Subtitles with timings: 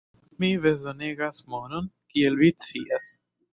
[0.43, 3.15] mi bezonegas monon, kiel vi scias.